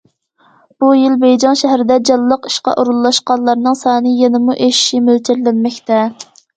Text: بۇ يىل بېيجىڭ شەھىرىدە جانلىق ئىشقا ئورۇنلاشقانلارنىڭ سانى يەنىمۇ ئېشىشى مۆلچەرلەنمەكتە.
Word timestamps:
بۇ 0.83 0.87
يىل 0.99 1.17
بېيجىڭ 1.23 1.53
شەھىرىدە 1.59 1.99
جانلىق 2.11 2.49
ئىشقا 2.51 2.75
ئورۇنلاشقانلارنىڭ 2.85 3.81
سانى 3.85 4.19
يەنىمۇ 4.25 4.61
ئېشىشى 4.61 5.07
مۆلچەرلەنمەكتە. 5.09 6.07